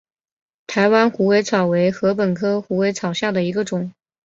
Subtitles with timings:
[0.65, 3.93] 台湾虎尾草为禾本科虎尾草下的一个种。